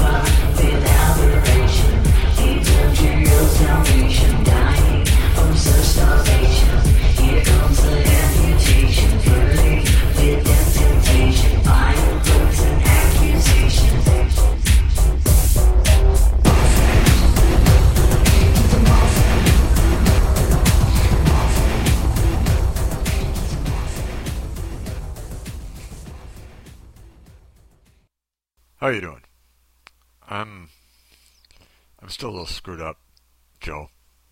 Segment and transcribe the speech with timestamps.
[0.00, 0.37] How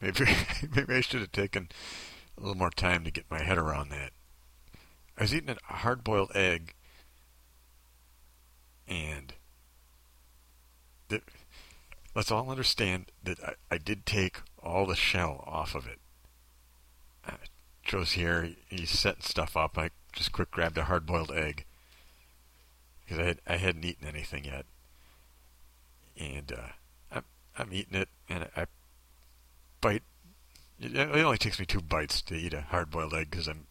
[0.06, 0.36] Maybe
[0.76, 1.68] maybe I should have taken
[2.38, 4.12] a little more time to get my head around that.
[5.18, 6.74] I was eating a hard-boiled egg,
[8.86, 9.32] and
[12.14, 15.98] let's all understand that I, I did take all the shell off of it.
[17.26, 17.32] Uh,
[17.82, 18.50] Joe's here.
[18.68, 19.76] He's setting stuff up.
[19.76, 21.64] I just quick grabbed a hard-boiled egg
[23.04, 24.66] because I had I hadn't eaten anything yet,
[26.16, 26.68] and uh,
[27.10, 27.24] I'm
[27.58, 28.66] I'm eating it, and I,
[29.80, 30.02] bite.
[30.78, 33.66] It, it only takes me two bites to eat a hard-boiled egg because I'm,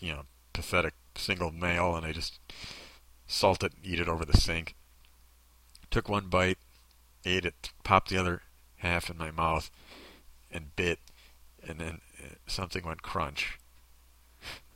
[0.00, 2.38] you know, pathetic single male, and I just
[3.26, 4.74] salt it and eat it over the sink.
[5.90, 6.58] Took one bite,
[7.24, 8.42] ate it, popped the other
[8.76, 9.70] half in my mouth,
[10.50, 10.98] and bit,
[11.66, 13.58] and then uh, something went crunch.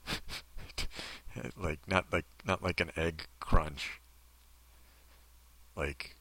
[1.56, 4.01] like not like not like an egg crunch.
[5.77, 6.17] Like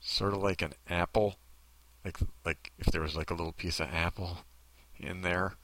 [0.00, 1.36] sort of like an apple.
[2.04, 4.38] Like like if there was like a little piece of apple
[4.98, 5.54] in there.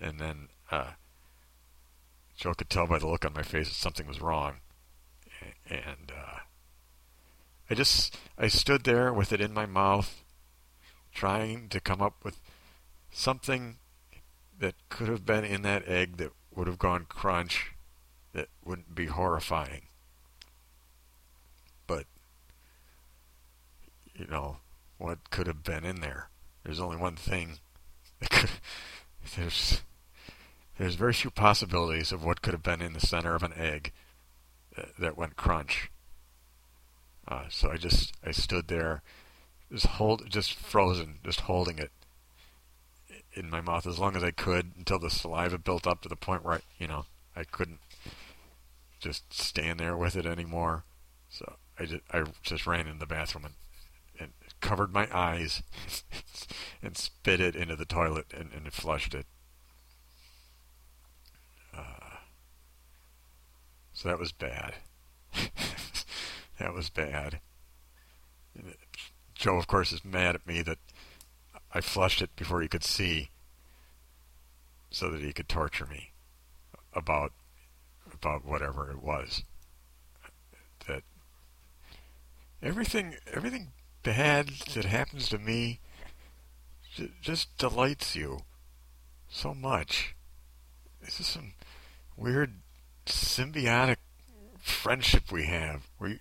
[0.00, 0.92] And then uh,
[2.36, 4.60] Joe could tell by the look on my face that something was wrong.
[5.68, 6.38] And uh,
[7.68, 10.24] I just I stood there with it in my mouth,
[11.12, 12.40] trying to come up with
[13.10, 13.76] something
[14.58, 17.72] that could have been in that egg that would have gone crunch
[18.32, 19.82] that wouldn't be horrifying.
[21.86, 22.06] But,
[24.18, 24.58] you know,
[24.98, 26.28] what could have been in there?
[26.64, 27.58] There's only one thing
[28.20, 28.50] that could.
[29.36, 29.82] There's,
[30.78, 33.92] there's very few possibilities of what could have been in the center of an egg
[34.98, 35.90] that, went crunch.
[37.26, 39.02] Uh, so I just I stood there,
[39.70, 41.90] just hold, just frozen, just holding it
[43.34, 46.16] in my mouth as long as I could until the saliva built up to the
[46.16, 47.04] point where I, you know
[47.36, 47.80] I couldn't
[48.98, 50.84] just stand there with it anymore.
[51.28, 53.54] So I just I just ran in the bathroom and
[54.60, 55.62] covered my eyes
[56.82, 59.26] and spit it into the toilet and, and flushed it.
[61.76, 62.16] Uh,
[63.92, 64.74] so that was bad.
[66.58, 67.40] that was bad.
[69.34, 70.78] Joe, of course, is mad at me that
[71.72, 73.30] I flushed it before he could see,
[74.90, 76.12] so that he could torture me
[76.92, 77.32] about
[78.12, 79.44] about whatever it was.
[80.86, 81.02] That
[82.62, 83.68] everything everything
[84.08, 85.80] bad that happens to me
[87.20, 88.38] just delights you
[89.28, 90.16] so much.
[91.04, 91.52] This is some
[92.16, 92.54] weird
[93.04, 93.98] symbiotic
[94.58, 95.90] friendship we have.
[96.00, 96.20] We,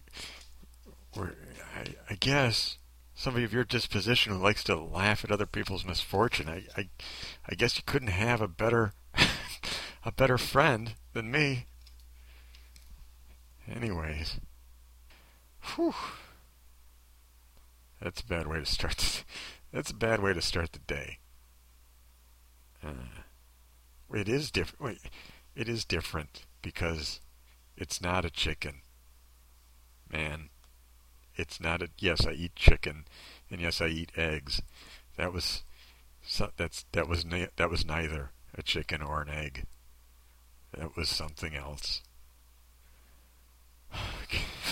[1.15, 1.27] we
[1.77, 2.77] I, I guess
[3.15, 6.49] somebody of your disposition who likes to laugh at other people's misfortune.
[6.49, 6.89] I, I,
[7.47, 8.91] I guess you couldn't have a better,
[10.03, 11.67] a better friend than me.
[13.65, 14.41] Anyways,
[15.75, 15.93] whew.
[18.01, 18.97] That's a bad way to start.
[18.97, 19.23] The,
[19.71, 21.17] that's a bad way to start the day.
[22.83, 23.23] Uh,
[24.13, 24.81] it is different.
[24.81, 25.11] Wait,
[25.55, 27.19] it is different because
[27.75, 28.81] it's not a chicken.
[30.11, 30.49] Man,
[31.35, 31.89] it's not a.
[31.99, 33.05] Yes, I eat chicken,
[33.51, 34.61] and yes, I eat eggs.
[35.17, 35.63] That was
[36.57, 37.25] that's that was
[37.55, 39.65] that was neither a chicken or an egg.
[40.77, 42.01] That was something else.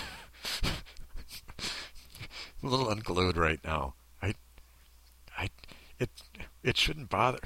[2.65, 3.93] a little unglued right now.
[4.21, 4.33] I,
[5.37, 5.49] I,
[5.99, 6.09] it,
[6.63, 7.39] it shouldn't bother.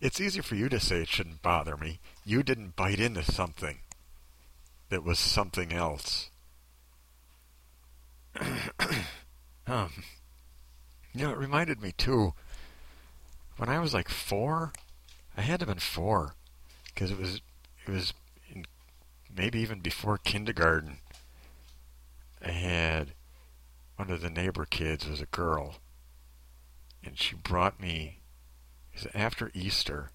[0.00, 1.98] It's easy for you to say it shouldn't bother me.
[2.24, 3.78] You didn't bite into something
[4.88, 6.30] that was something else.
[9.66, 9.90] um,
[11.12, 12.34] you know, it reminded me too.
[13.56, 14.72] When I was like four,
[15.36, 16.34] I had to have been four,
[16.86, 17.40] because it was
[17.86, 18.14] it was
[18.48, 18.64] in,
[19.34, 20.98] maybe even before kindergarten.
[22.42, 23.12] I had
[24.00, 25.76] one of the neighbor kids was a girl,
[27.04, 28.22] and she brought me.
[28.94, 30.10] It after Easter,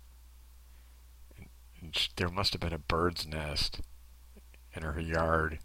[1.37, 1.49] and,
[1.79, 3.81] and she, there must have been a bird's nest
[4.73, 5.59] in her yard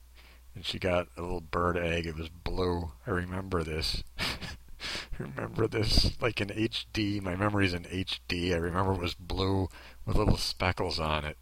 [0.55, 2.07] and she got a little bird egg.
[2.07, 2.93] It was blue.
[3.07, 4.03] I remember this.
[4.19, 4.25] I
[5.19, 7.23] remember this like in HD.
[7.23, 8.53] My memory's in HD.
[8.53, 9.69] I remember it was blue
[10.05, 11.39] with little speckles on it,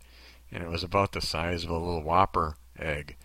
[0.52, 3.16] and it was about the size of a little whopper egg.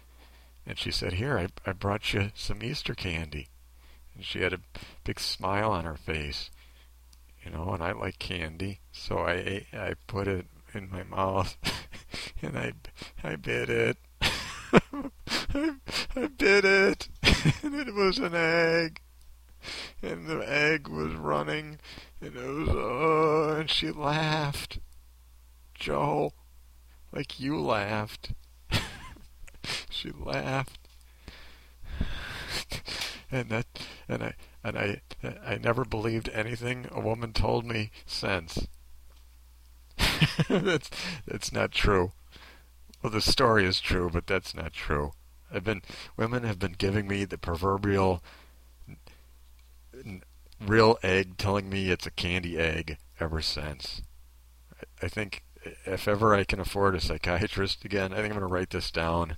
[0.66, 3.50] And she said, Here, I, I brought you some Easter candy.
[4.16, 4.60] And she had a
[5.04, 6.50] big smile on her face.
[7.44, 11.58] You know, and I like candy, so I ate, I put it in my mouth,
[12.42, 12.74] and I
[13.22, 13.98] I bit it.
[14.22, 15.76] I,
[16.16, 17.10] I bit it,
[17.64, 19.02] and it was an egg,
[20.02, 21.80] and the egg was running,
[22.22, 24.80] and it was oh, and she laughed,
[25.76, 26.32] Joe,
[27.12, 28.32] like you laughed.
[29.90, 30.80] she laughed,
[33.32, 33.66] and that,
[34.08, 34.34] and I,
[34.64, 35.02] and I,
[35.46, 38.68] I never believed anything a woman told me since.
[40.50, 40.90] that's
[41.26, 42.12] that's not true.
[43.02, 45.12] Well, the story is true, but that's not true.
[45.54, 45.82] I've been
[46.18, 48.24] women have been giving me the proverbial
[50.60, 54.02] real egg, telling me it's a candy egg ever since.
[55.02, 55.44] I think
[55.86, 58.92] if ever I can afford a psychiatrist again, I think I'm going to write this
[58.92, 59.38] down.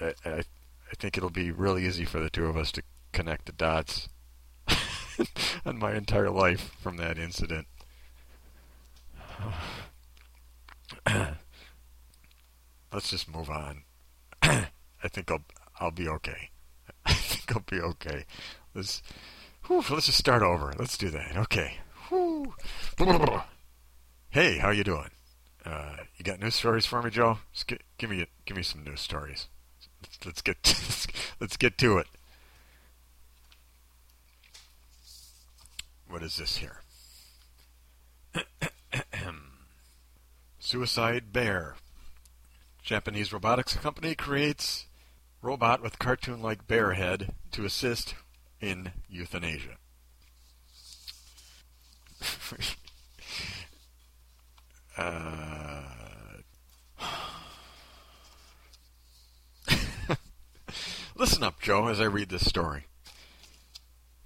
[0.00, 0.42] I, I,
[0.98, 4.08] think it'll be really easy for the two of us to connect the dots
[5.64, 7.66] on my entire life from that incident.
[12.92, 13.84] Let's just move on.
[14.42, 14.68] I
[15.08, 15.44] think I'll
[15.80, 16.50] I'll be okay.
[17.06, 18.24] I think I'll be okay.
[18.74, 19.02] Let's
[19.66, 20.74] whew, let's just start over.
[20.78, 21.36] Let's do that.
[21.36, 21.78] Okay.
[24.30, 25.10] Hey, how you doing?
[25.64, 27.38] Uh, you got news stories for me, Joe?
[27.66, 29.48] Get, give me give me some news stories.
[30.24, 30.56] Let's, get
[31.40, 32.06] let's get to it.
[36.08, 36.82] What is this here?
[40.58, 41.76] Suicide Bear.
[42.82, 44.86] Japanese robotics company creates
[45.40, 48.14] robot with cartoon-like bear head to assist
[48.60, 49.78] in euthanasia.
[54.96, 55.82] uh,
[61.14, 62.86] Listen up, Joe, as I read this story.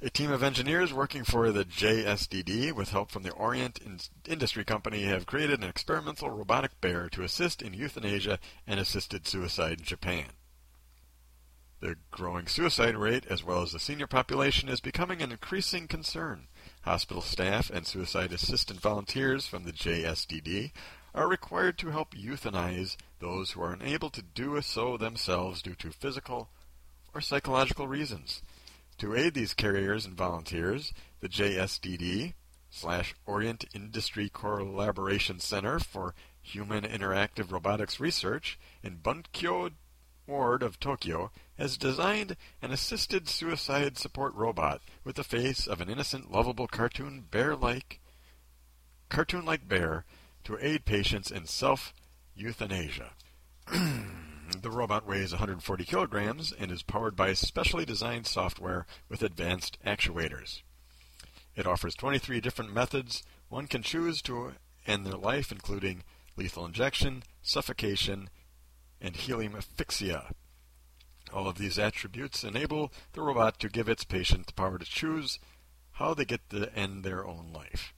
[0.01, 3.81] A team of engineers working for the JSDD, with help from the Orient
[4.25, 8.39] Industry Company, have created an experimental robotic bear to assist in euthanasia
[8.69, 10.27] and assisted suicide in Japan.
[11.81, 16.47] The growing suicide rate, as well as the senior population, is becoming an increasing concern.
[16.83, 20.71] Hospital staff and suicide assistant volunteers from the JSDD
[21.17, 25.91] are required to help euthanize those who are unable to do so themselves due to
[25.91, 26.49] physical
[27.17, 28.43] or psychological reasons.
[28.99, 32.35] To aid these carriers and volunteers, the JSDD
[32.69, 39.71] slash Orient Industry Collaboration Center for Human Interactive Robotics Research in Bunkyo
[40.27, 45.89] Ward of Tokyo has designed an assisted suicide support robot with the face of an
[45.89, 47.99] innocent, lovable cartoon bear-like
[49.09, 50.05] cartoon-like bear
[50.45, 53.13] to aid patients in self-euthanasia.
[54.63, 60.63] The robot weighs 140 kilograms and is powered by specially designed software with advanced actuators.
[61.55, 64.53] It offers 23 different methods one can choose to
[64.87, 66.03] end their life, including
[66.37, 68.29] lethal injection, suffocation,
[69.01, 70.33] and helium asphyxia.
[71.33, 75.39] All of these attributes enable the robot to give its patient the power to choose
[75.93, 77.95] how they get to end their own life.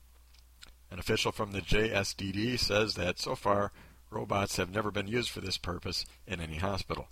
[0.91, 3.73] An official from the JSDD says that so far
[4.11, 7.09] Robots have never been used for this purpose in any hospital.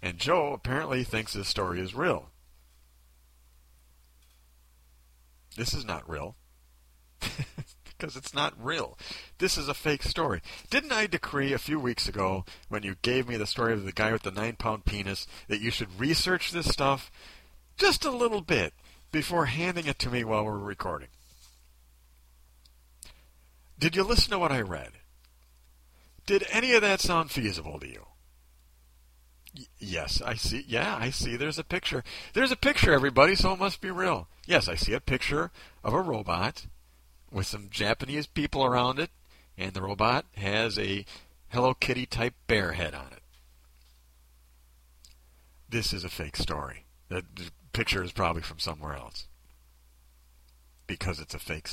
[0.00, 2.30] And Joe apparently thinks this story is real.
[5.56, 6.36] This is not real.
[7.96, 8.98] because it's not real.
[9.38, 10.42] This is a fake story.
[10.68, 13.92] Didn't I decree a few weeks ago, when you gave me the story of the
[13.92, 17.10] guy with the nine pound penis, that you should research this stuff
[17.76, 18.74] just a little bit
[19.10, 21.08] before handing it to me while we're recording?
[23.78, 24.92] Did you listen to what I read?
[26.26, 28.06] Did any of that sound feasible to you?
[29.56, 30.64] Y- yes, I see.
[30.66, 31.36] Yeah, I see.
[31.36, 32.02] There's a picture.
[32.32, 34.28] There's a picture, everybody, so it must be real.
[34.46, 35.50] Yes, I see a picture
[35.82, 36.66] of a robot
[37.30, 39.10] with some Japanese people around it,
[39.58, 41.04] and the robot has a
[41.48, 43.22] Hello Kitty type bear head on it.
[45.68, 46.84] This is a fake story.
[47.08, 47.24] The
[47.72, 49.26] picture is probably from somewhere else.
[50.86, 51.68] Because it's a fake.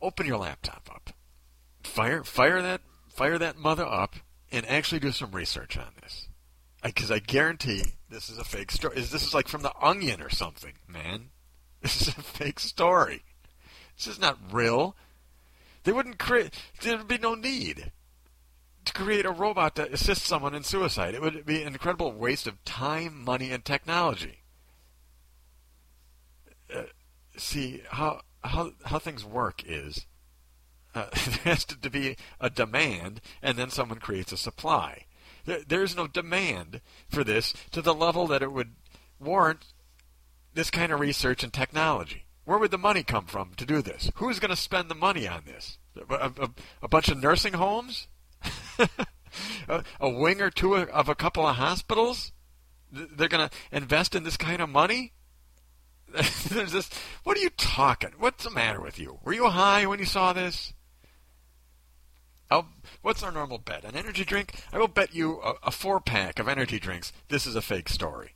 [0.00, 1.10] Open your laptop up
[1.86, 4.16] fire fire that fire that mother up
[4.50, 6.28] and actually do some research on this.
[6.82, 8.96] Because I, I, guarantee this is a fake story.
[8.96, 11.30] This is like from the Onion or something, man.
[11.82, 13.24] This is a fake story.
[13.96, 14.94] This is not real.
[15.82, 16.54] They wouldn't create.
[16.80, 17.90] There'd be no need
[18.84, 21.16] to create a robot to assist someone in suicide.
[21.16, 24.44] It would be an incredible waste of time, money, and technology.
[26.72, 26.84] Uh,
[27.36, 30.06] see how how how things work is
[30.94, 35.06] uh, there has to be a demand, and then someone creates a supply.
[35.44, 38.74] There's no demand for this to the level that it would
[39.18, 39.72] warrant
[40.54, 42.26] this kind of research and technology.
[42.44, 44.10] Where would the money come from to do this?
[44.16, 45.78] Who's going to spend the money on this?
[46.10, 46.50] A, a,
[46.82, 48.08] a bunch of nursing homes?
[49.68, 52.32] a, a, wing or two of a couple of hospitals?
[52.90, 55.12] They're going to invest in this kind of money?
[56.48, 56.90] There's this.
[57.22, 58.10] What are you talking?
[58.18, 59.18] What's the matter with you?
[59.22, 60.74] Were you high when you saw this?
[62.52, 62.66] I'll,
[63.00, 63.82] what's our normal bet?
[63.84, 64.62] An energy drink?
[64.74, 67.10] I will bet you a, a four pack of energy drinks.
[67.28, 68.34] This is a fake story.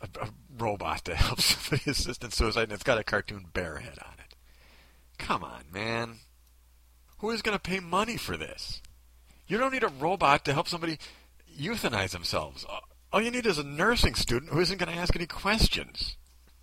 [0.00, 3.98] A, a robot to help somebody assist suicide, and it's got a cartoon bear head
[4.00, 4.36] on it.
[5.18, 6.18] Come on, man.
[7.18, 8.80] Who is going to pay money for this?
[9.48, 10.98] You don't need a robot to help somebody
[11.58, 12.64] euthanize themselves.
[13.12, 16.16] All you need is a nursing student who isn't going to ask any questions.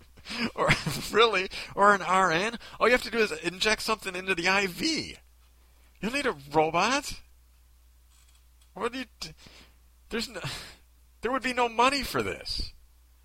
[0.54, 0.70] or
[1.12, 2.58] really, or an RN.
[2.80, 5.18] All you have to do is inject something into the IV.
[6.04, 7.14] You need a robot.
[8.74, 9.06] What do you?
[9.20, 9.30] T-
[10.10, 10.38] there's no,
[11.22, 12.74] there would be no money for this.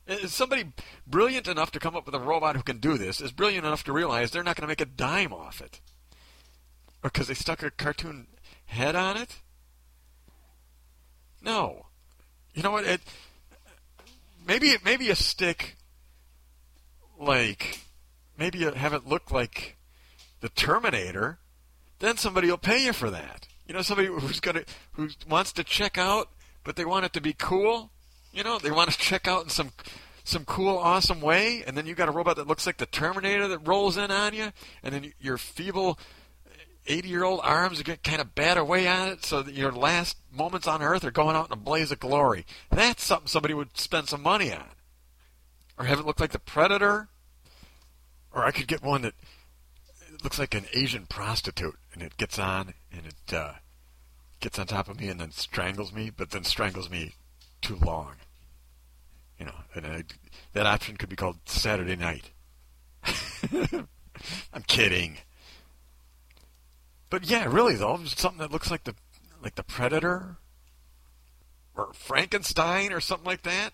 [0.08, 0.72] Is somebody
[1.06, 3.84] brilliant enough to come up with a robot who can do this is brilliant enough
[3.84, 5.82] to realize they're not going to make a dime off it.
[7.04, 8.28] Or because they stuck a cartoon
[8.68, 9.40] head on it?
[11.42, 11.88] No.
[12.54, 12.86] You know what?
[12.86, 13.02] It
[14.48, 15.76] maybe maybe a stick
[17.20, 17.82] like
[18.38, 19.76] maybe have it look like
[20.40, 21.40] the Terminator.
[22.00, 23.48] Then somebody will pay you for that.
[23.68, 24.64] You know, somebody who's gonna
[24.94, 26.30] who wants to check out,
[26.64, 27.92] but they want it to be cool.
[28.34, 29.72] You know, they want to check out in some
[30.24, 33.48] some cool, awesome way, and then you got a robot that looks like the Terminator
[33.48, 34.52] that rolls in on you,
[34.84, 36.00] and then your feeble
[36.88, 40.18] 80 year old arms are kind of bat away on it so that your last
[40.32, 42.46] moments on earth are going out in a blaze of glory.
[42.72, 44.70] That's something somebody would spend some money on.
[45.78, 47.08] Or have it look like the Predator.
[48.34, 49.14] Or I could get one that
[50.24, 53.54] looks like an Asian prostitute and it gets on and it uh,
[54.40, 57.14] gets on top of me and then strangles me, but then strangles me
[57.62, 58.14] too long.
[59.38, 60.04] You know, and I,
[60.54, 62.32] that option could be called Saturday Night.
[64.54, 65.18] I'm kidding.
[67.10, 68.96] But yeah, really though, something that looks like the
[69.44, 70.38] like the Predator
[71.76, 73.74] or Frankenstein or something like that.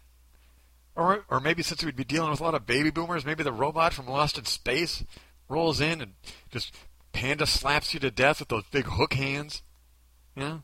[0.95, 3.51] Or or maybe since we'd be dealing with a lot of baby boomers, maybe the
[3.51, 5.03] robot from Lost in Space
[5.47, 6.13] rolls in and
[6.49, 6.73] just
[7.15, 9.63] panda slaps you to death with those big hook hands.
[10.35, 10.63] You know?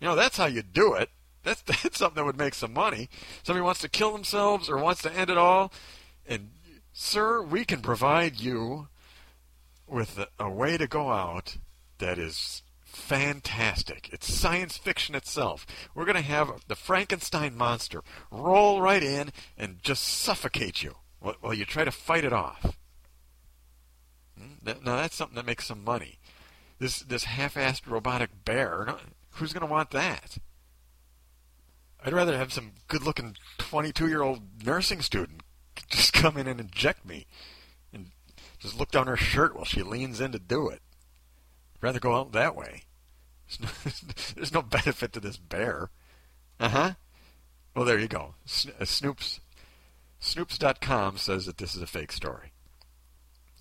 [0.00, 1.10] You know, that's how you do it.
[1.42, 3.08] That's that's something that would make some money.
[3.42, 5.72] Somebody wants to kill themselves or wants to end it all,
[6.26, 6.50] and
[6.92, 8.88] sir, we can provide you
[9.88, 11.58] with a way to go out
[11.98, 14.08] that is fantastic.
[14.12, 15.66] It's science fiction itself.
[15.94, 21.54] We're going to have the Frankenstein monster roll right in and just suffocate you while
[21.54, 22.76] you try to fight it off.
[24.64, 26.18] Now that's something that makes some money.
[26.78, 28.94] This this half-assed robotic bear.
[29.32, 30.38] Who's going to want that?
[32.04, 35.42] I'd rather have some good-looking 22-year-old nursing student
[35.90, 37.26] just come in and inject me
[37.92, 38.10] and
[38.58, 40.80] just look down her shirt while she leans in to do it.
[41.74, 42.82] I'd rather go out that way.
[43.48, 45.90] There's no, there's no benefit to this bear.
[46.58, 46.92] Uh huh.
[47.74, 48.34] Well, there you go.
[48.46, 49.40] Uh, Snopes.
[50.20, 52.52] Snopes.com says that this is a fake story.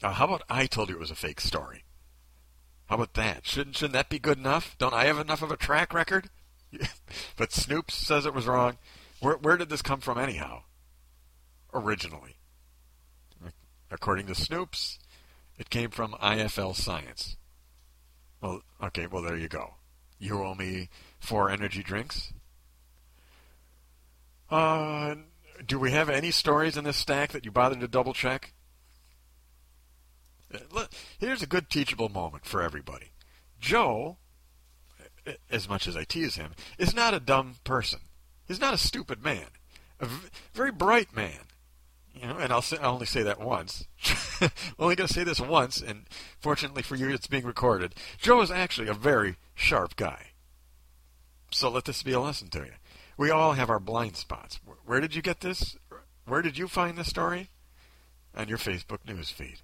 [0.01, 1.83] How about I told you it was a fake story?
[2.87, 3.47] How about that?
[3.47, 4.75] Shouldn't shouldn't that be good enough?
[4.77, 6.29] Don't I have enough of a track record?
[7.37, 8.77] but Snopes says it was wrong.
[9.19, 10.63] Where where did this come from anyhow?
[11.73, 12.37] Originally.
[13.91, 14.97] According to Snopes,
[15.57, 17.37] it came from IFL Science.
[18.41, 19.75] Well, okay, well, there you go.
[20.19, 22.33] You owe me four energy drinks.
[24.49, 25.15] Uh,
[25.65, 28.53] do we have any stories in this stack that you bothered to double check?
[31.17, 33.11] Here's a good teachable moment for everybody.
[33.59, 34.17] Joe,
[35.49, 37.99] as much as I tease him, is not a dumb person.
[38.47, 39.47] He's not a stupid man.
[39.99, 40.07] A
[40.53, 41.39] very bright man.
[42.13, 43.87] You know, and I'll, say, I'll only say that once.
[44.39, 44.49] I'm
[44.79, 46.05] only going to say this once, and
[46.39, 47.95] fortunately for you, it's being recorded.
[48.17, 50.27] Joe is actually a very sharp guy.
[51.51, 52.73] So let this be a lesson to you.
[53.17, 54.59] We all have our blind spots.
[54.85, 55.77] Where did you get this?
[56.25, 57.49] Where did you find this story?
[58.35, 59.61] On your Facebook news feed.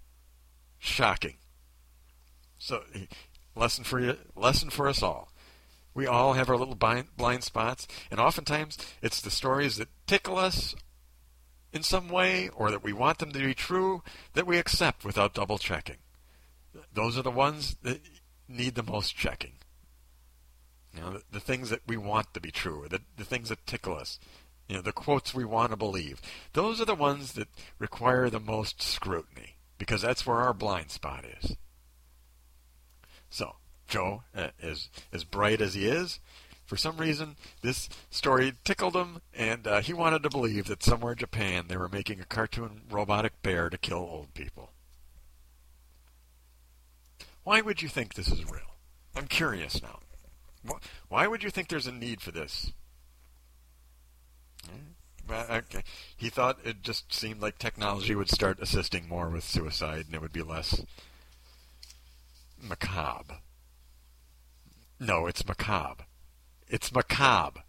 [0.83, 1.35] Shocking.
[2.57, 2.83] So,
[3.55, 5.31] lesson for you, lesson for us all.
[5.93, 10.39] We all have our little blind, blind spots, and oftentimes it's the stories that tickle
[10.39, 10.73] us
[11.71, 14.01] in some way or that we want them to be true
[14.33, 15.97] that we accept without double checking.
[16.91, 18.01] Those are the ones that
[18.47, 19.53] need the most checking.
[20.95, 23.67] You know, the, the things that we want to be true, the, the things that
[23.67, 24.19] tickle us,
[24.67, 26.23] you know, the quotes we want to believe.
[26.53, 31.25] Those are the ones that require the most scrutiny because that's where our blind spot
[31.41, 31.55] is.
[33.31, 33.55] So,
[33.87, 36.19] Joe, uh, as as bright as he is,
[36.71, 41.11] For some reason, this story tickled him, and uh, he wanted to believe that somewhere
[41.11, 44.71] in Japan they were making a cartoon robotic bear to kill old people.
[47.43, 48.75] Why would you think this is real?
[49.17, 49.99] I'm curious now.
[51.09, 52.71] Why would you think there's a need for this?
[55.31, 55.83] Uh, okay.
[56.17, 60.21] He thought it just seemed like technology would start assisting more with suicide and it
[60.21, 60.83] would be less
[62.61, 63.37] macabre.
[64.99, 66.03] No, it's macabre.
[66.67, 67.63] It's macabre.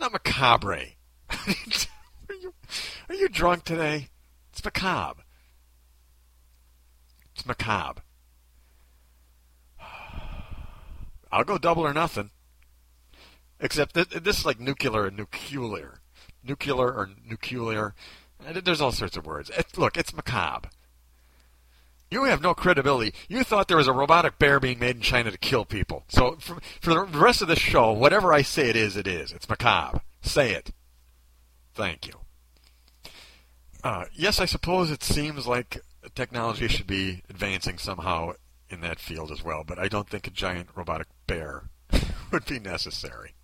[0.00, 0.94] Not macabre.
[1.30, 2.52] are, you,
[3.08, 4.08] are you drunk today?
[4.52, 5.22] It's macabre.
[7.34, 8.02] It's macabre.
[11.32, 12.30] I'll go double or nothing.
[13.60, 16.00] Except that this is like nuclear and nuclear
[16.46, 17.94] nuclear or nuclear.
[18.52, 19.50] There's all sorts of words.
[19.50, 20.68] It, look, it's macabre.
[22.10, 23.14] You have no credibility.
[23.28, 26.04] You thought there was a robotic bear being made in China to kill people.
[26.08, 29.32] So for, for the rest of the show, whatever I say it is, it is.
[29.32, 30.00] It's macabre.
[30.22, 30.70] Say it.
[31.74, 32.14] Thank you.
[33.82, 35.80] Uh, yes, I suppose it seems like
[36.14, 38.34] technology should be advancing somehow
[38.70, 41.64] in that field as well, but I don't think a giant robotic bear
[42.32, 43.34] would be necessary.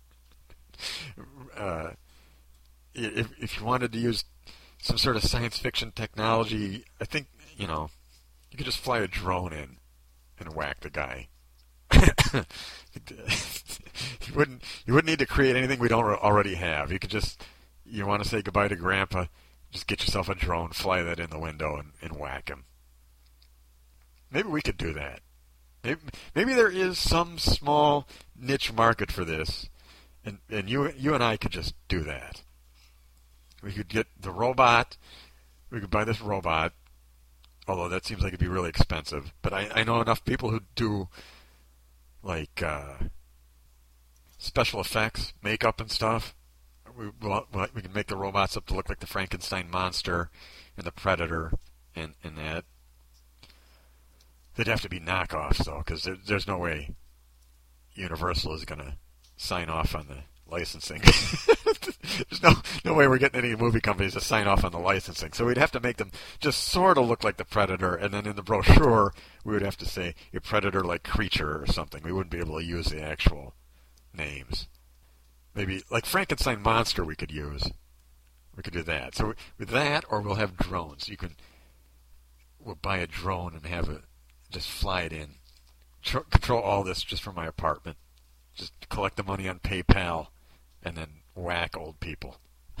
[1.55, 1.91] Uh,
[2.93, 4.25] if if you wanted to use
[4.81, 7.89] some sort of science fiction technology, I think you know
[8.49, 9.77] you could just fly a drone in
[10.39, 11.27] and whack the guy.
[11.93, 12.43] you
[14.35, 16.91] wouldn't you wouldn't need to create anything we don't already have.
[16.91, 17.43] You could just
[17.85, 19.25] you want to say goodbye to Grandpa,
[19.71, 22.65] just get yourself a drone, fly that in the window, and, and whack him.
[24.31, 25.19] Maybe we could do that.
[25.83, 25.99] Maybe,
[26.35, 28.07] maybe there is some small
[28.37, 29.67] niche market for this,
[30.23, 32.43] and and you you and I could just do that.
[33.61, 34.97] We could get the robot.
[35.69, 36.73] We could buy this robot,
[37.67, 39.33] although that seems like it'd be really expensive.
[39.41, 41.07] But I, I know enough people who do
[42.23, 42.95] like uh,
[44.37, 46.35] special effects, makeup, and stuff.
[46.97, 47.05] We
[47.73, 50.29] we can make the robots up to look like the Frankenstein monster
[50.75, 51.53] and the Predator
[51.95, 52.65] and and that.
[54.55, 56.95] They'd have to be knockoffs though, because there, there's no way
[57.93, 58.97] Universal is going to
[59.37, 60.17] sign off on the
[60.51, 61.01] licensing.
[62.29, 65.33] There's no no way we're getting any movie companies to sign off on the licensing.
[65.33, 68.27] So we'd have to make them just sort of look like the Predator, and then
[68.27, 72.03] in the brochure we would have to say a Predator-like creature or something.
[72.03, 73.55] We wouldn't be able to use the actual
[74.13, 74.67] names.
[75.55, 77.63] Maybe like Frankenstein monster we could use.
[78.55, 79.15] We could do that.
[79.15, 81.09] So with that, or we'll have drones.
[81.09, 81.35] You can
[82.59, 84.03] we'll buy a drone and have it
[84.51, 85.35] just fly it in.
[86.03, 87.97] Control all this just from my apartment.
[88.53, 90.27] Just collect the money on PayPal
[90.83, 92.37] and then whack old people.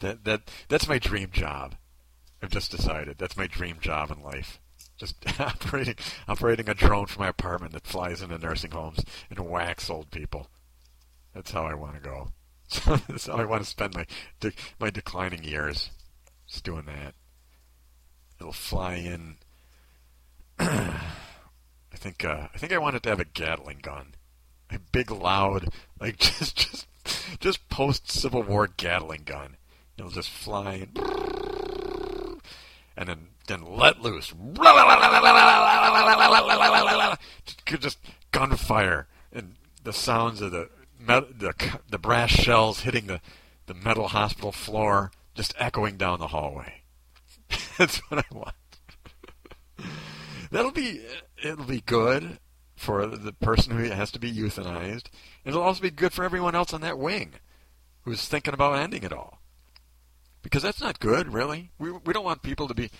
[0.00, 1.76] that that that's my dream job.
[2.42, 4.60] I've just decided that's my dream job in life.
[4.96, 5.96] Just operating
[6.28, 10.48] operating a drone from my apartment that flies into nursing homes and whacks old people.
[11.34, 12.28] That's how I want to go.
[13.08, 14.06] that's how I want to spend my
[14.40, 15.90] de- my declining years.
[16.46, 17.14] Just doing that.
[18.40, 19.36] It'll fly in.
[20.58, 24.14] I think uh, I think I wanted to have a Gatling gun
[24.74, 25.68] a big, loud,
[26.00, 26.86] like just just
[27.40, 29.56] just post Civil War Gatling gun.
[29.98, 30.88] It'll just fly
[32.96, 34.32] and then then let loose.
[37.80, 37.98] Just
[38.30, 40.68] gunfire and the sounds of the
[41.06, 43.20] the the brass shells hitting the
[43.66, 46.82] the metal hospital floor just echoing down the hallway.
[47.78, 48.54] That's what I want.
[50.50, 51.04] That'll be
[51.42, 52.38] it'll be good
[52.82, 55.06] for the person who has to be euthanized.
[55.44, 57.34] It'll also be good for everyone else on that wing
[58.02, 59.38] who's thinking about ending it all.
[60.42, 61.70] Because that's not good, really.
[61.78, 62.90] We, we don't want people to be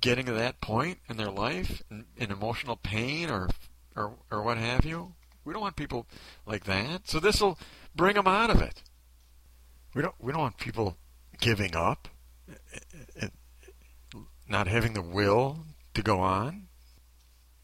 [0.00, 3.48] getting to that point in their life in, in emotional pain or,
[3.96, 5.14] or, or what have you.
[5.44, 6.06] We don't want people
[6.46, 7.08] like that.
[7.08, 7.58] So this will
[7.96, 8.84] bring them out of it.
[9.94, 10.96] We don't, we don't want people
[11.40, 12.06] giving up
[12.48, 13.26] eh, eh,
[14.14, 16.68] eh, not having the will to go on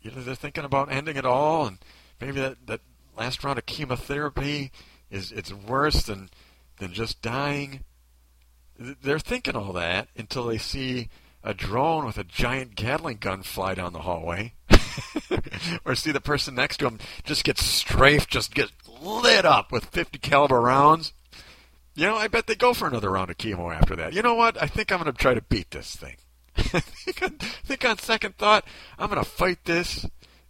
[0.06, 1.78] you know, they're thinking about ending it all, and
[2.20, 2.80] maybe that, that
[3.18, 4.70] last round of chemotherapy
[5.10, 6.30] is it's worse than
[6.78, 7.80] than just dying.
[8.78, 11.08] They're thinking all that until they see
[11.42, 14.52] a drone with a giant Gatling gun fly down the hallway,
[15.84, 18.70] or see the person next to them just get strafed, just get
[19.02, 21.12] lit up with 50 caliber rounds.
[21.94, 24.12] You know, I bet they go for another round of chemo after that.
[24.12, 24.60] You know what?
[24.62, 26.16] I think I'm going to try to beat this thing.
[27.06, 28.64] Think, on, think on second thought,
[28.98, 30.06] I'm going to fight this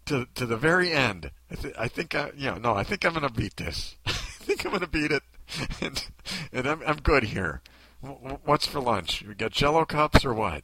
[0.06, 1.30] to to the very end.
[1.50, 3.96] I, th- I think I, you know, no, I think I'm going to beat this.
[4.06, 5.22] I think I'm going to beat it,
[5.80, 6.06] and
[6.52, 7.60] and I'm I'm good here.
[8.00, 9.24] What's for lunch?
[9.26, 10.62] We got Jello cups or what?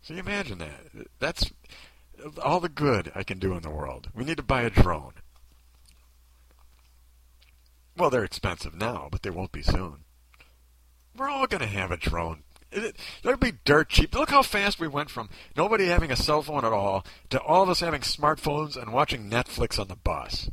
[0.00, 1.08] So you imagine that.
[1.18, 1.50] That's
[2.42, 4.08] all the good I can do in the world.
[4.14, 5.14] We need to buy a drone.
[7.96, 10.04] Well, they're expensive now, but they won't be soon.
[11.16, 12.44] We're all going to have a drone.
[12.70, 14.14] It'll be dirt cheap.
[14.14, 17.62] Look how fast we went from nobody having a cell phone at all to all
[17.62, 20.50] of us having smartphones and watching Netflix on the bus.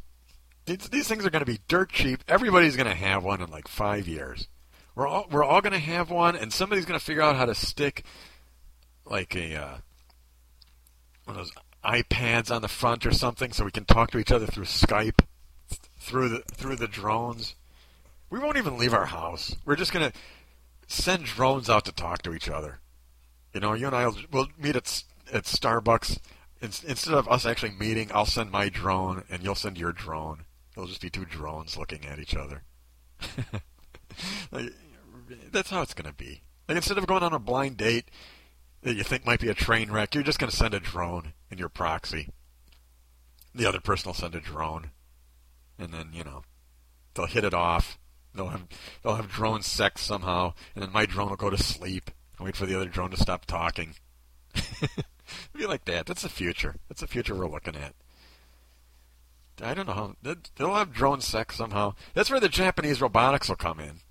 [0.65, 2.23] These, these things are going to be dirt cheap.
[2.27, 4.47] Everybody's going to have one in like five years.
[4.95, 7.45] We're all we're all going to have one, and somebody's going to figure out how
[7.45, 8.05] to stick
[9.05, 9.77] like a uh,
[11.25, 11.51] one of those
[11.83, 15.19] iPads on the front or something, so we can talk to each other through Skype,
[15.99, 17.55] through the through the drones.
[18.29, 19.55] We won't even leave our house.
[19.65, 20.17] We're just going to
[20.87, 22.79] send drones out to talk to each other.
[23.53, 26.19] You know, you and I will we'll meet at at Starbucks.
[26.61, 30.45] Instead of us actually meeting, I'll send my drone and you'll send your drone.
[30.75, 32.63] It'll just be two drones looking at each other.
[34.51, 34.73] like,
[35.51, 36.41] that's how it's going to be.
[36.67, 38.09] Like instead of going on a blind date
[38.81, 41.33] that you think might be a train wreck, you're just going to send a drone
[41.51, 42.29] in your proxy.
[43.53, 44.91] The other person will send a drone,
[45.79, 46.43] and then you know
[47.13, 47.97] they'll hit it off.
[48.35, 48.67] They'll have
[49.03, 52.55] they'll have drone sex somehow, and then my drone will go to sleep and wait
[52.55, 53.95] for the other drone to stop talking.
[55.53, 56.05] Be like that.
[56.05, 56.75] That's the future.
[56.87, 57.93] That's the future we're looking at.
[59.61, 60.15] I don't know how
[60.57, 61.95] they'll have drone sex somehow.
[62.13, 64.01] That's where the Japanese robotics will come in.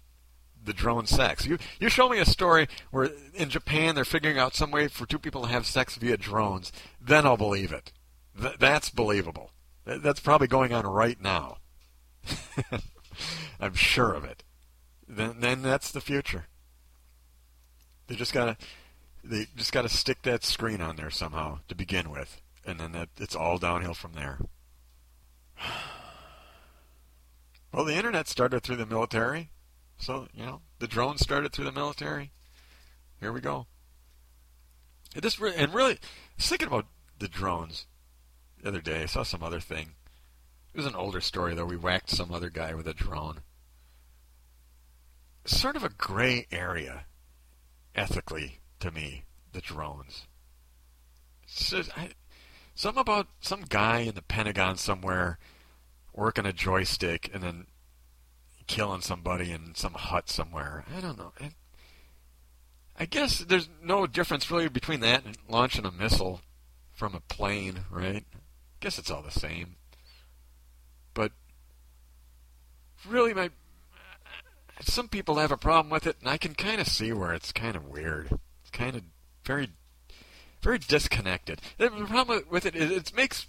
[0.64, 1.44] The drone sex.
[1.44, 5.04] You you show me a story where in Japan they're figuring out some way for
[5.04, 7.92] two people to have sex via drones, then I'll believe it.
[8.40, 9.50] Th- that's believable.
[9.84, 11.58] That's probably going on right now.
[13.60, 14.42] I'm sure of it.
[15.08, 16.46] Then then that's the future.
[18.06, 18.56] They just gotta
[19.22, 23.08] they just gotta stick that screen on there somehow to begin with, and then that
[23.16, 24.38] it's all downhill from there.
[27.72, 29.50] Well, the internet started through the military,
[29.98, 32.30] so you know the drones started through the military.
[33.18, 33.66] Here we go.
[35.14, 35.98] And This and really
[36.38, 36.86] thinking about
[37.18, 37.86] the drones
[38.62, 39.02] the other day.
[39.02, 39.96] I saw some other thing.
[40.74, 41.64] It was an older story though.
[41.64, 43.40] We whacked some other guy with a drone.
[45.44, 47.06] Sort of a gray area,
[47.94, 49.24] ethically, to me.
[49.52, 50.26] The drones.
[51.46, 52.10] So, I,
[52.74, 55.38] some about some guy in the Pentagon somewhere
[56.12, 57.66] working a joystick and then
[58.66, 60.84] killing somebody in some hut somewhere.
[60.96, 61.32] I don't know.
[62.98, 66.40] I guess there's no difference really between that and launching a missile
[66.92, 68.24] from a plane, right?
[68.34, 68.38] I
[68.80, 69.76] guess it's all the same.
[71.12, 71.32] But
[73.06, 73.50] really, my
[74.80, 77.52] some people have a problem with it, and I can kind of see where it's
[77.52, 78.28] kind of weird.
[78.62, 79.02] It's kind of
[79.44, 79.70] very,
[80.62, 81.60] very disconnected.
[81.78, 83.46] The problem with it is it makes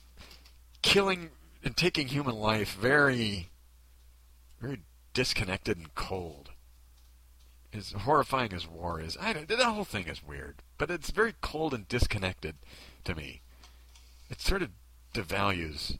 [0.81, 1.31] killing
[1.63, 3.49] and taking human life very,
[4.61, 4.81] very
[5.13, 6.51] disconnected and cold.
[7.73, 11.33] As horrifying as war is, I don't, the whole thing is weird, but it's very
[11.41, 12.55] cold and disconnected
[13.03, 13.41] to me.
[14.29, 14.69] It sort of
[15.13, 15.97] devalues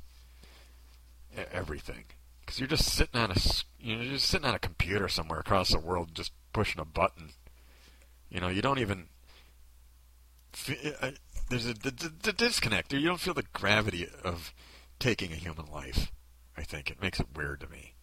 [1.52, 2.06] everything
[2.46, 3.36] because you're just sitting on a
[3.80, 7.30] you're just sitting on a computer somewhere across the world just pushing a button.
[8.30, 9.08] You know, you don't even
[11.02, 11.12] uh,
[11.50, 12.94] there's a, the disconnect.
[12.94, 14.54] You don't feel the gravity of
[15.00, 16.12] taking a human life.
[16.58, 17.94] I think it makes it weird to me.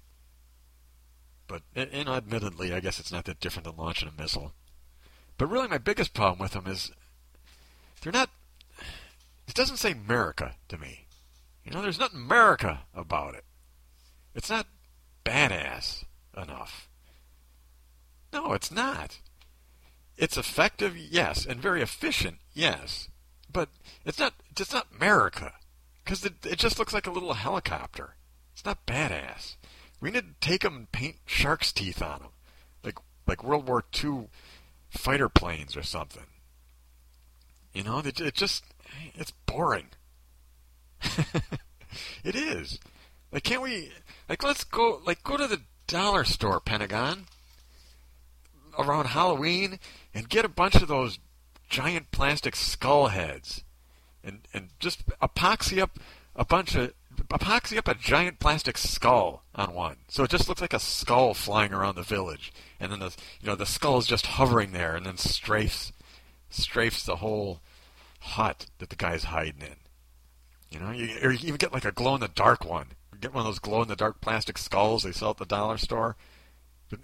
[1.47, 4.53] But and admittedly, I guess it's not that different than launching a missile.
[5.39, 6.93] But really, my biggest problem with them is
[8.01, 8.31] they're not.
[9.49, 11.07] It doesn't say America to me.
[11.65, 13.45] You know, there's nothing America about it.
[14.35, 14.67] It's not
[15.25, 16.05] badass
[16.37, 16.89] enough.
[18.33, 19.19] No, it's not.
[20.17, 23.09] It's effective, yes, and very efficient, yes,
[23.51, 23.69] but
[24.05, 24.35] it's not.
[24.59, 25.53] It's not America.
[26.05, 28.17] Because it, it just looks like a little helicopter.
[28.53, 29.57] It's not badass.
[30.01, 32.31] We need to take them and paint shark's teeth on them.
[32.83, 34.29] Like, like World War II
[34.91, 36.25] fighter planes or something.
[37.73, 38.65] You know, it, it just,
[39.15, 39.91] it's boring.
[42.25, 42.79] it is.
[43.33, 43.91] Like, can't we,
[44.29, 47.25] like, let's go, like, go to the dollar store, Pentagon,
[48.79, 49.79] around Halloween,
[50.15, 51.19] and get a bunch of those
[51.69, 53.65] giant plastic skull heads
[54.23, 55.99] and and just epoxy up
[56.37, 56.93] a bunch of
[57.29, 61.35] epoxy up a giant plastic skull on one, so it just looks like a skull
[61.35, 64.97] flying around the village, and then the you know the skull is just hovering there,
[64.97, 65.93] and then strafes
[66.51, 67.61] strafes the whole
[68.21, 69.77] hut that the guy's hiding in.
[70.71, 72.89] You know, you, or you even get like a glow in the dark one.
[73.23, 75.79] Get one of those glow in the dark plastic skulls they sell at the dollar
[75.79, 76.17] store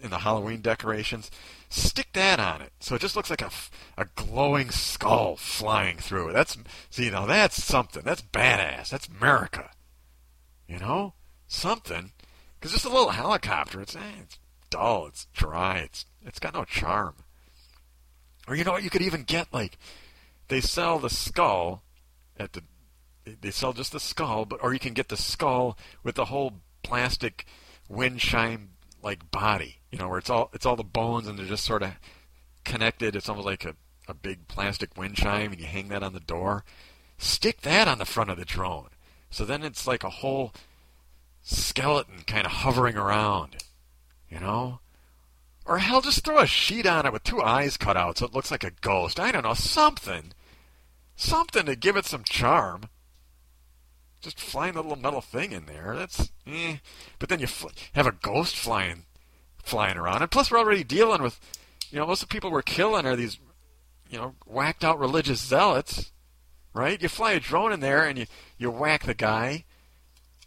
[0.02, 1.30] in the Halloween decorations,
[1.68, 2.72] stick that on it.
[2.80, 3.50] So it just looks like a,
[3.96, 6.32] a glowing skull flying through it.
[6.32, 6.56] That's,
[6.90, 8.02] see, you know, that's something.
[8.04, 8.90] That's badass.
[8.90, 9.70] That's America.
[10.66, 11.14] You know?
[11.46, 12.12] Something.
[12.58, 14.38] Because just a little helicopter, it's, eh, it's
[14.70, 17.14] dull, it's dry, it's, it's got no charm.
[18.46, 18.82] Or you know what?
[18.82, 19.78] You could even get, like,
[20.48, 21.82] they sell the skull
[22.38, 22.62] at the,
[23.40, 26.54] they sell just the skull, but, or you can get the skull with the whole
[26.82, 27.46] plastic
[27.88, 28.70] wind chime
[29.02, 31.82] like body, you know, where it's all it's all the bones and they're just sort
[31.82, 31.92] of
[32.64, 33.16] connected.
[33.16, 33.74] It's almost like a,
[34.08, 36.64] a big plastic wind chime, and you hang that on the door.
[37.16, 38.90] Stick that on the front of the drone,
[39.30, 40.52] so then it's like a whole
[41.42, 43.56] skeleton kind of hovering around,
[44.28, 44.80] you know.
[45.64, 48.32] Or hell, just throw a sheet on it with two eyes cut out so it
[48.32, 49.20] looks like a ghost.
[49.20, 50.32] I don't know, something.
[51.14, 52.84] Something to give it some charm.
[54.20, 55.94] Just flying a little metal thing in there.
[55.96, 56.76] That's eh.
[57.18, 59.04] But then you fl- have a ghost flying,
[59.62, 61.38] flying around, and plus we're already dealing with,
[61.90, 63.38] you know, most of the people we're killing are these,
[64.10, 66.12] you know, whacked out religious zealots,
[66.74, 67.00] right?
[67.00, 68.26] You fly a drone in there and you
[68.56, 69.64] you whack the guy.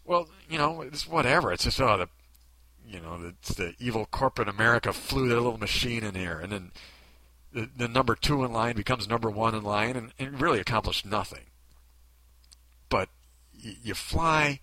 [0.04, 1.52] Well, you know, it's whatever.
[1.52, 2.08] It's just oh the,
[2.86, 6.72] you know, it's the evil corporate America flew their little machine in here, and then
[7.52, 11.06] the, the number two in line becomes number one in line, and, and really accomplished
[11.06, 11.44] nothing.
[12.88, 13.08] But
[13.62, 14.60] you fly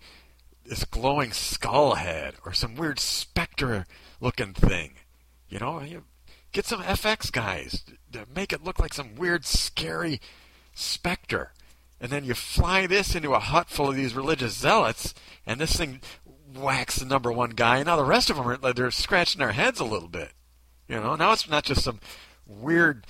[0.64, 3.86] this glowing skull head or some weird specter
[4.20, 4.92] looking thing.
[5.48, 6.04] You know, you
[6.52, 10.20] get some FX guys to make it look like some weird, scary
[10.74, 11.52] specter.
[12.00, 15.12] And then you fly this into a hut full of these religious zealots,
[15.44, 16.00] and this thing
[16.54, 17.78] whacks the number one guy.
[17.78, 20.32] And now the rest of them are they're scratching their heads a little bit.
[20.88, 22.00] You know, now it's not just some
[22.46, 23.06] weird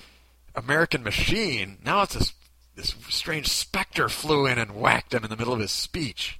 [0.55, 1.77] American machine.
[1.83, 2.33] Now it's this
[2.81, 6.39] this strange specter flew in and whacked him in the middle of his speech.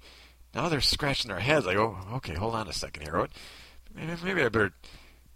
[0.53, 3.27] Now they're scratching their heads like, oh, okay, hold on a second here.
[3.95, 4.73] Maybe, maybe I better,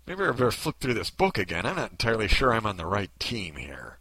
[0.07, 1.65] maybe I better flip through this book again.
[1.65, 3.99] I'm not entirely sure I'm on the right team here.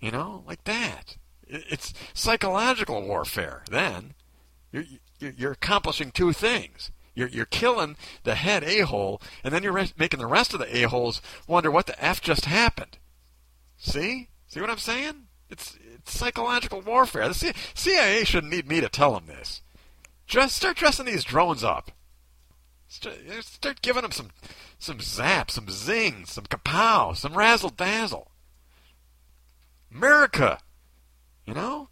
[0.00, 1.16] You know, like that.
[1.46, 3.64] It's psychological warfare.
[3.68, 4.14] Then
[4.70, 4.84] you're
[5.18, 6.92] you're accomplishing two things.
[7.14, 10.76] You're you're killing the head a hole, and then you're making the rest of the
[10.76, 12.98] a holes wonder what the f just happened.
[13.76, 15.27] See, see what I'm saying?
[15.50, 17.28] It's psychological warfare.
[17.28, 19.62] The CIA shouldn't need me to tell them this.
[20.26, 21.90] Just start dressing these drones up.
[22.88, 24.30] Start giving them some,
[24.78, 28.30] some zap, some zing, some kapow, some razzle dazzle.
[29.94, 30.58] America,
[31.46, 31.88] you know.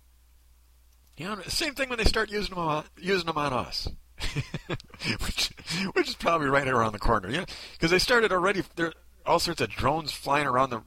[1.16, 3.88] You know, same thing when they start using them on using them on us,
[5.24, 5.50] which
[5.94, 7.30] which is probably right around the corner.
[7.30, 8.62] Yeah, because they started already.
[8.74, 8.92] There are
[9.24, 10.82] all sorts of drones flying around the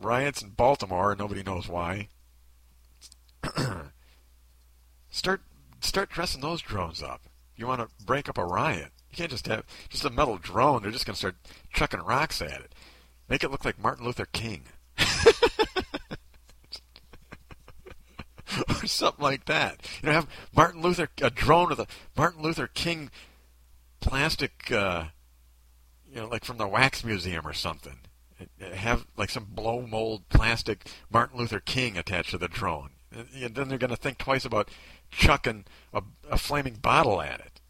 [0.00, 2.08] riots in Baltimore, and nobody knows why.
[5.10, 5.42] start
[5.80, 7.22] start dressing those drones up.
[7.56, 8.92] You want to break up a riot.
[9.10, 10.82] You can't just have just a metal drone.
[10.82, 11.36] They're just going to start
[11.72, 12.74] chucking rocks at it.
[13.28, 14.64] Make it look like Martin Luther King.
[18.68, 19.80] or something like that.
[20.02, 23.10] You know, have Martin Luther a drone with a Martin Luther King
[24.00, 25.06] plastic, uh,
[26.08, 27.98] you know, like from the wax museum or something.
[28.74, 33.68] Have like some blow mold plastic Martin Luther King attached to the drone and then
[33.68, 34.70] they're going to think twice about
[35.10, 37.60] chucking a, a, flaming bottle at it.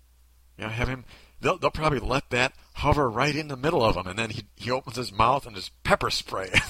[0.56, 1.04] You know, have him.
[1.40, 4.42] They'll, they'll probably let that hover right in the middle of him, and then he
[4.56, 6.50] he opens his mouth and just pepper spray.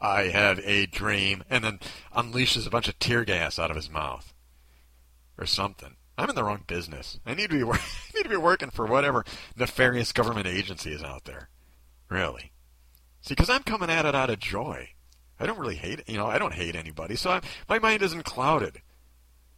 [0.00, 1.80] I have a dream, and then
[2.14, 4.34] unleashes a bunch of tear gas out of his mouth,
[5.38, 5.96] or something.
[6.18, 7.18] I'm in the wrong business.
[7.26, 7.80] I need to be I
[8.14, 9.24] need to be working for whatever
[9.56, 11.48] nefarious government agency is out there.
[12.08, 12.52] Really.
[13.20, 14.90] See, because I'm coming at it out of joy.
[15.38, 18.24] I don't really hate, you know, I don't hate anybody, so I'm, my mind isn't
[18.24, 18.80] clouded.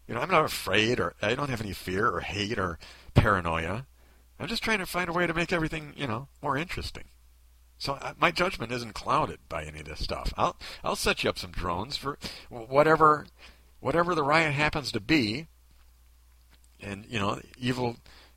[0.09, 2.79] You know, I'm not afraid, or I don't have any fear, or hate, or
[3.14, 3.87] paranoia.
[4.40, 7.05] I'm just trying to find a way to make everything, you know, more interesting.
[7.79, 10.33] So uh, my judgment isn't clouded by any of this stuff.
[10.37, 12.18] I'll I'll set you up some drones for
[12.49, 13.27] whatever
[13.81, 15.47] whatever the riot happens to be.
[16.81, 17.97] And you know, evil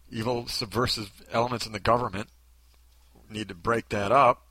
[0.10, 2.30] evil subversive elements in the government
[3.30, 4.48] need to break that up.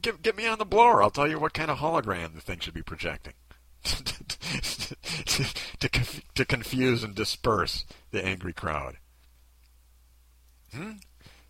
[0.00, 1.02] Get, get me on the blower.
[1.02, 3.34] I'll tell you what kind of hologram the thing should be projecting.
[3.82, 4.96] to,
[5.80, 5.90] to,
[6.36, 8.96] to confuse and disperse the angry crowd.
[10.72, 10.92] Hmm?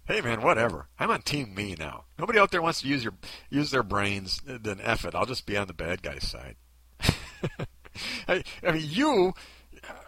[0.06, 0.88] Hey man, whatever.
[0.98, 2.04] I'm on team me now.
[2.18, 3.14] Nobody out there wants to use your
[3.50, 4.40] use their brains.
[4.44, 5.14] Then F it.
[5.14, 6.56] I'll just be on the bad guy's side.
[8.28, 9.34] I, I mean, you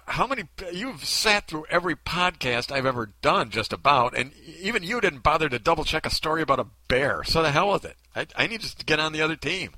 [0.07, 5.01] how many you've sat through every podcast I've ever done just about and even you
[5.01, 7.25] didn't bother to double check a story about a bear.
[7.25, 7.97] So the hell with it.
[8.15, 9.73] I, I need to get on the other team.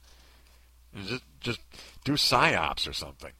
[0.94, 1.60] Just just
[2.04, 3.32] do psyops or something.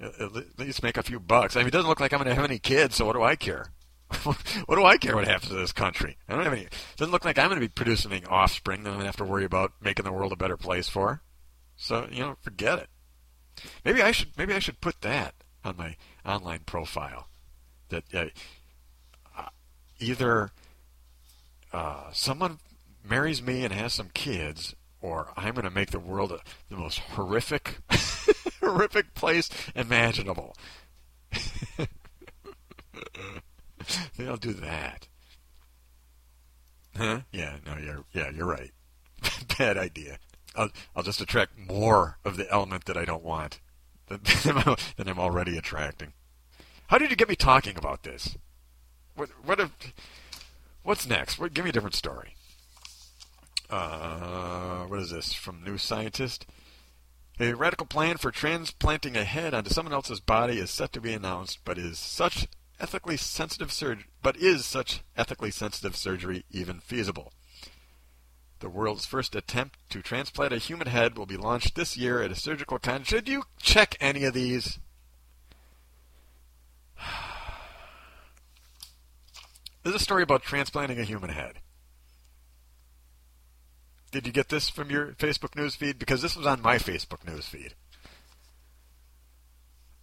[0.00, 1.56] At least make a few bucks.
[1.56, 3.22] I mean it doesn't look like I'm going to have any kids so what do
[3.22, 3.66] I care?
[4.66, 6.16] What do I care what happens to this country?
[6.28, 8.82] I don't have any it doesn't look like I'm going to be producing any offspring
[8.82, 11.22] that I'm going to have to worry about making the world a better place for.
[11.76, 12.88] So you know forget it.
[13.84, 17.28] Maybe I should maybe I should put that on my online profile
[17.88, 18.26] that uh,
[19.36, 19.48] uh,
[19.98, 20.50] either
[21.72, 22.58] uh, someone
[23.08, 26.76] marries me and has some kids, or I'm going to make the world a, the
[26.76, 27.78] most horrific,
[28.60, 30.56] horrific place imaginable.
[34.18, 35.08] I'll do that.
[36.96, 37.20] Huh?
[37.32, 38.72] Yeah, no, you're yeah, you're right.
[39.58, 40.18] Bad idea.
[40.56, 43.60] I'll I'll just attract more of the element that I don't want
[44.10, 44.68] than,
[45.08, 46.12] I'm already attracting.
[46.88, 48.36] How did you get me talking about this?
[49.14, 49.70] What what if
[50.82, 51.38] what's next?
[51.38, 52.34] What, give me a different story.
[53.68, 56.46] Uh, what is this from New Scientist?
[57.38, 61.12] A radical plan for transplanting a head onto someone else's body is set to be
[61.12, 62.48] announced, but is such
[62.80, 63.72] ethically sensitive
[64.22, 67.32] but is such ethically sensitive surgery even feasible?
[68.60, 72.30] The world's first attempt to transplant a human head will be launched this year at
[72.30, 73.04] a surgical con.
[73.04, 74.78] Should you check any of these?
[79.82, 81.60] There's a story about transplanting a human head.
[84.12, 85.98] Did you get this from your Facebook news feed?
[85.98, 87.74] Because this was on my Facebook news feed.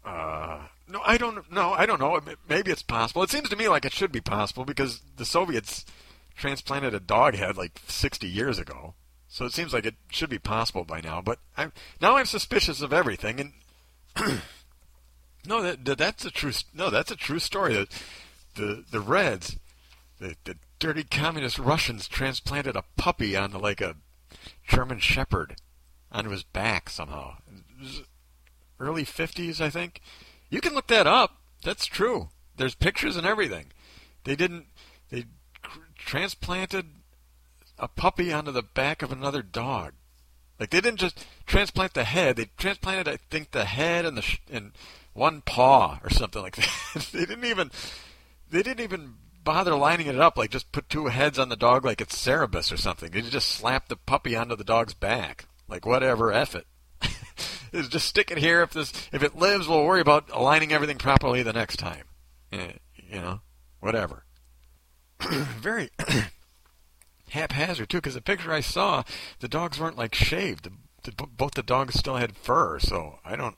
[0.03, 1.51] Uh, no, I don't.
[1.51, 2.19] No, I don't know.
[2.49, 3.21] Maybe it's possible.
[3.21, 5.85] It seems to me like it should be possible because the Soviets
[6.37, 8.93] transplanted a dog head like 60 years ago.
[9.27, 11.21] So it seems like it should be possible by now.
[11.21, 13.39] But I'm now I'm suspicious of everything.
[13.39, 13.53] And
[15.45, 16.53] no, that, that, that's a true.
[16.73, 17.73] No, that's a true story.
[17.73, 17.89] That
[18.55, 19.57] the the Reds,
[20.19, 23.97] the, the dirty communist Russians transplanted a puppy onto like a
[24.65, 25.57] German Shepherd
[26.09, 27.35] onto his back somehow
[28.79, 30.01] early 50s, I think.
[30.49, 31.37] You can look that up.
[31.63, 32.29] That's true.
[32.55, 33.67] There's pictures and everything.
[34.23, 34.65] They didn't.
[35.09, 35.25] They
[36.07, 36.85] transplanted
[37.77, 39.93] a puppy onto the back of another dog.
[40.59, 42.37] Like they didn't just transplant the head.
[42.37, 44.71] They transplanted, I think, the head and the sh- and
[45.13, 46.55] one paw or something like
[46.95, 47.09] that.
[47.13, 47.69] they didn't even.
[48.49, 50.37] They didn't even bother lining it up.
[50.37, 53.11] Like just put two heads on the dog like it's Cerberus or something.
[53.11, 55.45] They just slapped the puppy onto the dog's back.
[55.67, 56.65] Like whatever, F it
[57.73, 58.63] is just stick it here.
[58.63, 62.05] If this, if it lives, we'll worry about aligning everything properly the next time.
[62.53, 63.41] Eh, you know,
[63.81, 64.23] whatever.
[65.59, 65.89] Very
[67.29, 69.03] haphazard too, because the picture I saw,
[69.39, 70.63] the dogs weren't like shaved.
[70.63, 73.57] The, the, both the dogs still had fur, so I don't,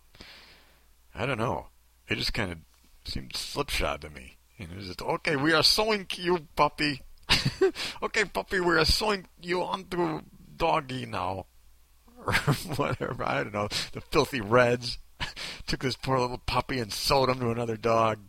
[1.13, 1.67] I don't know.
[2.07, 2.57] It just kind of
[3.03, 4.37] seemed slipshod to me.
[4.57, 5.35] It was just okay.
[5.35, 7.01] We are sewing you, puppy.
[8.03, 10.21] okay, puppy, we are sewing you onto
[10.57, 11.45] doggy now
[12.25, 12.33] or
[12.75, 13.23] whatever.
[13.23, 13.67] I don't know.
[13.93, 14.97] The filthy Reds
[15.67, 18.19] took this poor little puppy and sold him to another dog.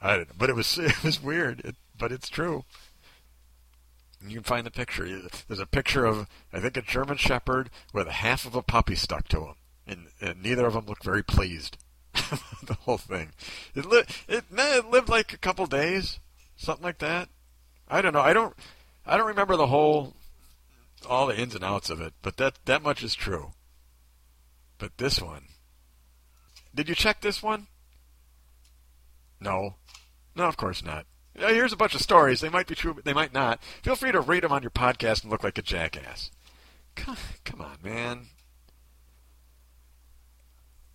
[0.00, 1.60] I don't know, but it was it was weird.
[1.60, 2.64] It, but it's true.
[4.26, 5.06] You can find the picture.
[5.46, 9.28] There's a picture of I think a German Shepherd with half of a puppy stuck
[9.28, 9.54] to him,
[9.86, 11.76] and, and neither of them looked very pleased.
[12.62, 13.30] the whole thing.
[13.74, 16.18] It, li- it it lived like a couple days,
[16.56, 17.28] something like that.
[17.88, 18.20] I don't know.
[18.20, 18.54] I don't
[19.06, 20.14] I don't remember the whole
[21.08, 23.52] all the ins and outs of it, but that that much is true.
[24.78, 25.44] But this one,
[26.74, 27.66] did you check this one?
[29.40, 29.76] No,
[30.38, 31.06] no, of course not.
[31.34, 32.40] Here's a bunch of stories.
[32.40, 33.62] They might be true, but they might not.
[33.82, 36.30] Feel free to read them on your podcast and look like a jackass.
[36.96, 38.26] Come, come on, man.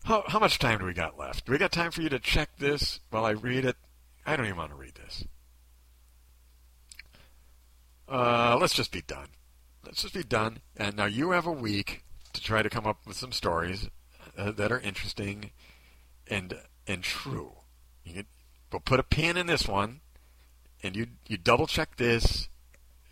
[0.03, 1.45] How, how much time do we got left?
[1.45, 3.77] Do we got time for you to check this while I read it?
[4.25, 5.25] I don't even want to read this.
[8.09, 9.27] Uh, let's just be done
[9.85, 10.59] let's just be done.
[10.75, 12.03] And now you have a week
[12.33, 13.89] to try to come up with some stories
[14.37, 15.51] uh, that are interesting
[16.27, 17.53] and and true.
[18.03, 18.23] You
[18.73, 20.01] we'll put a pin in this one,
[20.81, 22.49] and you you double check this,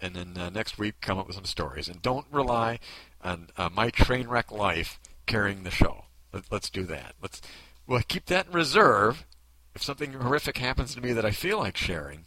[0.02, 1.88] and then uh, next week come up with some stories.
[1.88, 2.80] And don't rely
[3.24, 6.06] on uh, my train wreck life carrying the show.
[6.34, 7.15] Let, let's do that.
[7.21, 7.41] Let's
[7.88, 9.26] we'll keep that in reserve.
[9.74, 12.26] If something horrific happens to me that I feel like sharing,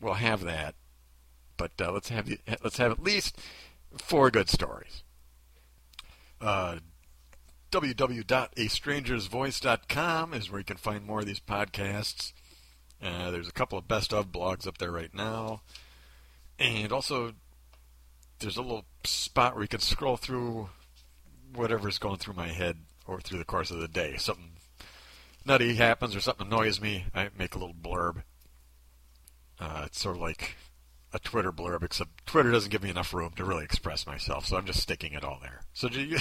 [0.00, 0.74] we'll have that.
[1.58, 3.38] But uh, let's have the, let's have at least
[3.98, 5.02] four good stories.
[6.40, 6.78] Uh,
[7.70, 12.32] www.astrangersvoice.com is where you can find more of these podcasts.
[13.02, 15.62] Uh, there's a couple of best of blogs up there right now.
[16.58, 17.32] And also,
[18.40, 20.68] there's a little spot where you can scroll through
[21.54, 24.16] whatever's going through my head or through the course of the day.
[24.16, 24.52] Something
[25.44, 28.22] nutty happens or something annoys me, I make a little blurb.
[29.60, 30.56] Uh, it's sort of like
[31.12, 34.56] a Twitter blurb, except Twitter doesn't give me enough room to really express myself, so
[34.56, 35.62] I'm just sticking it all there.
[35.72, 36.18] So you,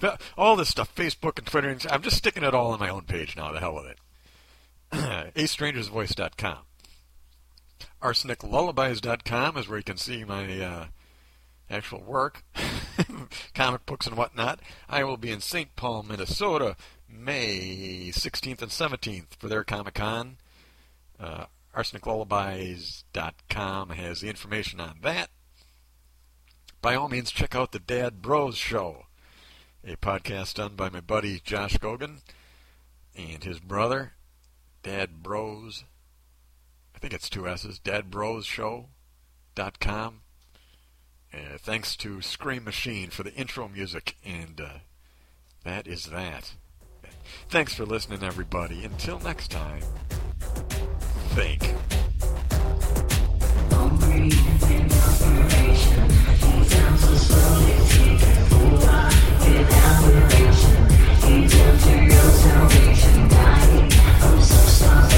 [0.38, 3.36] all this stuff, Facebook and Twitter, I'm just sticking it all on my own page
[3.36, 3.52] now.
[3.52, 3.98] The hell with it.
[5.34, 6.58] AstrangersVoice.com.
[8.02, 10.86] ArsenicLullabies.com is where you can see my uh,
[11.70, 12.44] actual work,
[13.54, 14.60] comic books and whatnot.
[14.88, 15.74] I will be in St.
[15.76, 16.76] Paul, Minnesota,
[17.08, 20.36] May 16th and 17th for their Comic Con.
[21.18, 25.30] Uh, arseniclullabies.com has the information on that.
[26.82, 29.06] By all means, check out the Dad Bros Show,
[29.86, 32.18] a podcast done by my buddy Josh Gogan
[33.16, 34.14] and his brother,
[34.82, 35.84] Dad Bros.
[36.94, 40.20] I think it's two S's, deadbroshow.com.
[41.34, 44.78] Uh, thanks to Scream Machine for the intro music, and uh,
[45.64, 46.54] that is that.
[47.48, 48.84] Thanks for listening, everybody.
[48.84, 49.82] Until next time,
[51.34, 51.74] think.
[64.82, 65.12] Here